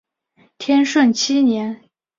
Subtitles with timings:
[0.57, 1.87] 天顺七年。